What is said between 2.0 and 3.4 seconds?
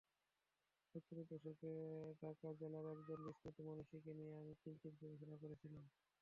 ঢাকা জেলার একজন